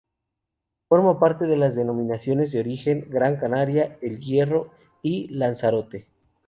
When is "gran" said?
3.11-3.35